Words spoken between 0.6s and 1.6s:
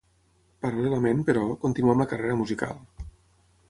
Paral·lelament, però,